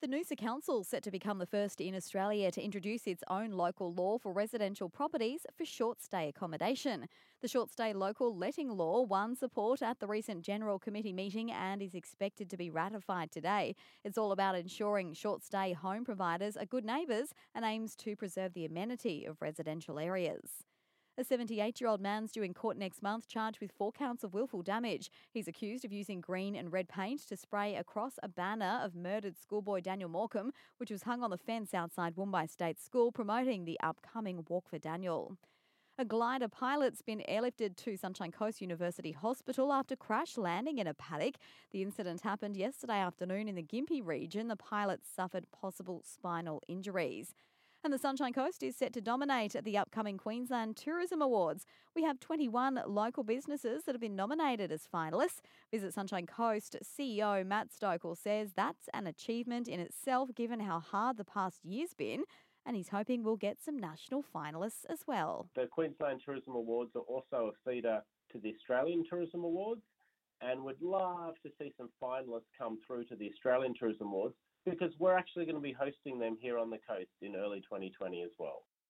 [0.00, 3.92] The Noosa Council set to become the first in Australia to introduce its own local
[3.92, 7.06] law for residential properties for short stay accommodation.
[7.42, 11.82] The short stay local letting law won support at the recent General Committee meeting and
[11.82, 13.76] is expected to be ratified today.
[14.02, 18.54] It's all about ensuring short stay home providers are good neighbours and aims to preserve
[18.54, 20.64] the amenity of residential areas.
[21.18, 24.32] A 78 year old man's due in court next month charged with four counts of
[24.32, 25.10] willful damage.
[25.30, 29.36] He's accused of using green and red paint to spray across a banner of murdered
[29.36, 33.78] schoolboy Daniel Morcombe, which was hung on the fence outside Woombye State School promoting the
[33.82, 35.36] upcoming Walk for Daniel.
[35.98, 40.94] A glider pilot's been airlifted to Sunshine Coast University Hospital after crash landing in a
[40.94, 41.34] paddock.
[41.72, 44.48] The incident happened yesterday afternoon in the Gympie region.
[44.48, 47.34] The pilot suffered possible spinal injuries.
[47.82, 51.64] And the Sunshine Coast is set to dominate at the upcoming Queensland Tourism Awards.
[51.96, 55.40] We have 21 local businesses that have been nominated as finalists.
[55.72, 61.16] Visit Sunshine Coast CEO Matt Stoeckel says that's an achievement in itself given how hard
[61.16, 62.24] the past year's been
[62.66, 65.48] and he's hoping we'll get some national finalists as well.
[65.56, 69.80] The Queensland Tourism Awards are also a feeder to the Australian Tourism Awards,
[70.40, 74.92] and would love to see some finalists come through to the Australian Tourism Awards because
[74.98, 78.30] we're actually going to be hosting them here on the coast in early 2020 as
[78.38, 78.62] well.